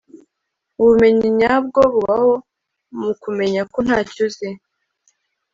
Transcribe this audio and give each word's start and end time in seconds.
ubumenyi 0.81 1.27
nyabwo 1.39 1.79
bubaho 1.93 2.31
mu 2.99 3.11
kumenya 3.21 3.61
ko 3.71 3.77
ntacyo 3.85 4.19
uzi 4.25 4.49